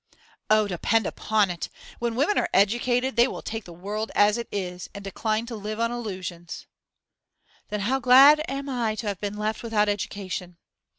[0.49, 1.69] 'Oh, depend upon it!
[1.99, 5.55] When women are educated, they will take the world as it is, and decline to
[5.55, 6.65] live on illusions.'
[7.69, 10.57] 'Then how glad I am to have been left without education!